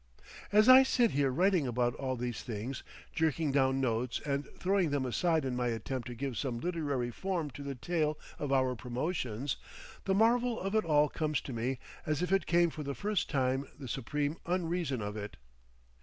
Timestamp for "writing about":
1.29-1.93